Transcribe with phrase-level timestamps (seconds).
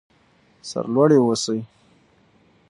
[0.69, 1.59] سر لوړي اوسئ.